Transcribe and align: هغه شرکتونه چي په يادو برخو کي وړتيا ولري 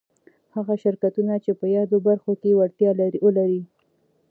هغه 0.55 0.73
شرکتونه 0.83 1.33
چي 1.43 1.51
په 1.59 1.65
يادو 1.75 1.97
برخو 2.07 2.31
کي 2.41 2.51
وړتيا 2.55 2.91
ولري 3.25 3.61